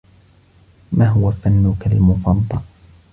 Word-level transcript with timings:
ما 0.91 1.07
هو 1.07 1.31
فنك 1.31 1.87
المفضل؟ 1.87 2.59